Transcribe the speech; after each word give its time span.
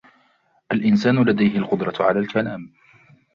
الإنسان 0.71 1.23
لديه 1.25 1.57
القدرة 1.57 1.95
على 2.03 2.19
الكلام. 2.19 2.73